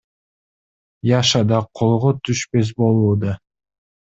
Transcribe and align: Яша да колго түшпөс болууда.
Яша 1.09 1.41
да 1.51 1.59
колго 1.81 2.15
түшпөс 2.25 2.73
болууда. 2.81 3.37